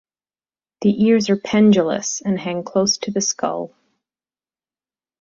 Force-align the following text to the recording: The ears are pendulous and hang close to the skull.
The 0.81 1.03
ears 1.05 1.29
are 1.29 1.37
pendulous 1.37 2.21
and 2.21 2.39
hang 2.39 2.63
close 2.63 2.97
to 2.97 3.11
the 3.11 3.21
skull. 3.21 3.69